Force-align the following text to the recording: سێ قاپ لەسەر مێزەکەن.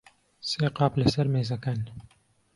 سێ 0.49 0.65
قاپ 0.77 0.93
لەسەر 1.01 1.27
مێزەکەن. 1.33 1.79